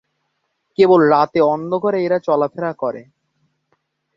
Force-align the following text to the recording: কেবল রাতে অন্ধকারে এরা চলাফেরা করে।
কেবল 0.77 0.99
রাতে 1.09 1.39
অন্ধকারে 1.53 1.99
এরা 2.05 2.17
চলাফেরা 2.19 2.71
করে। 2.73 3.01